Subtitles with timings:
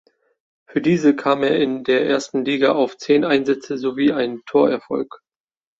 [0.67, 5.21] Für diese kam er in der ersten Liga auf zehn Einsätze sowie einen Torerfolg.